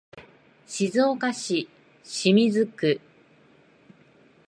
[0.65, 1.67] 静岡市
[2.01, 2.99] 清水区